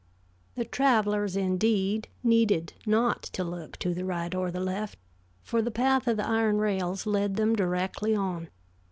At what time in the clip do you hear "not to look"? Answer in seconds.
2.87-3.77